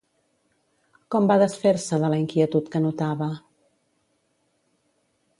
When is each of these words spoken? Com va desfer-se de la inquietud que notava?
Com 1.15 1.27
va 1.31 1.35
desfer-se 1.43 1.99
de 2.03 2.09
la 2.13 2.17
inquietud 2.21 2.71
que 2.77 2.81
notava? 2.85 3.27